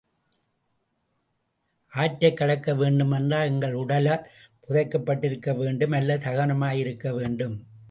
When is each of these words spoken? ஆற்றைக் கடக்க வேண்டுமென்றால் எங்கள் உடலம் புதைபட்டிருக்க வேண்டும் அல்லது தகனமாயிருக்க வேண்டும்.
ஆற்றைக் 1.93 2.37
கடக்க 2.37 2.75
வேண்டுமென்றால் 2.75 3.47
எங்கள் 3.47 3.73
உடலம் 3.73 4.27
புதைபட்டிருக்க 4.67 5.55
வேண்டும் 5.55 5.91
அல்லது 5.91 6.29
தகனமாயிருக்க 6.29 7.11
வேண்டும். 7.13 7.63